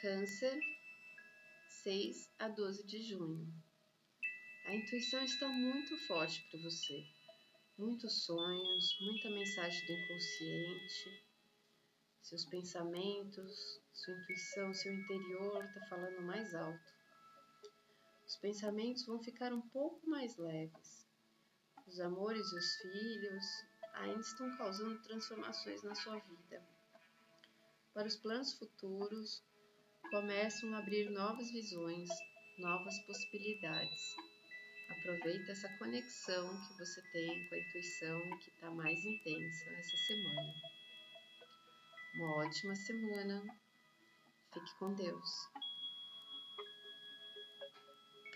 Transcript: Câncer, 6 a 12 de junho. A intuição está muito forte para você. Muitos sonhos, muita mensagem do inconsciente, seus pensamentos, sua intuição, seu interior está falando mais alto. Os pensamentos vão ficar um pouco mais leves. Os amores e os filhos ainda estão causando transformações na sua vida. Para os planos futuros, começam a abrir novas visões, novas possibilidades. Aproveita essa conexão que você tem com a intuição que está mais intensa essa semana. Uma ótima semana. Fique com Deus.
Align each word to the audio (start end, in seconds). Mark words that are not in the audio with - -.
Câncer, 0.00 0.58
6 1.82 2.32
a 2.38 2.48
12 2.48 2.86
de 2.86 3.02
junho. 3.02 3.52
A 4.64 4.74
intuição 4.74 5.22
está 5.22 5.46
muito 5.46 5.94
forte 6.06 6.42
para 6.50 6.58
você. 6.62 7.04
Muitos 7.76 8.24
sonhos, 8.24 8.98
muita 9.02 9.28
mensagem 9.28 9.86
do 9.86 9.92
inconsciente, 9.92 11.26
seus 12.22 12.46
pensamentos, 12.46 13.82
sua 13.92 14.14
intuição, 14.14 14.72
seu 14.72 14.94
interior 14.94 15.62
está 15.66 15.86
falando 15.90 16.22
mais 16.22 16.54
alto. 16.54 16.92
Os 18.26 18.36
pensamentos 18.36 19.04
vão 19.04 19.22
ficar 19.22 19.52
um 19.52 19.68
pouco 19.68 20.08
mais 20.08 20.34
leves. 20.38 21.06
Os 21.86 22.00
amores 22.00 22.50
e 22.50 22.56
os 22.56 22.76
filhos 22.76 23.44
ainda 23.92 24.20
estão 24.20 24.56
causando 24.56 25.02
transformações 25.02 25.82
na 25.82 25.94
sua 25.94 26.18
vida. 26.20 26.66
Para 27.92 28.08
os 28.08 28.16
planos 28.16 28.54
futuros, 28.54 29.44
começam 30.10 30.74
a 30.74 30.78
abrir 30.78 31.08
novas 31.10 31.52
visões, 31.52 32.08
novas 32.58 32.98
possibilidades. 33.06 34.16
Aproveita 34.90 35.52
essa 35.52 35.68
conexão 35.78 36.48
que 36.66 36.78
você 36.78 37.00
tem 37.12 37.48
com 37.48 37.54
a 37.54 37.58
intuição 37.58 38.38
que 38.38 38.50
está 38.50 38.70
mais 38.72 39.04
intensa 39.04 39.70
essa 39.70 39.96
semana. 39.96 40.52
Uma 42.16 42.38
ótima 42.38 42.74
semana. 42.74 43.56
Fique 44.52 44.78
com 44.80 44.92
Deus. 44.94 45.30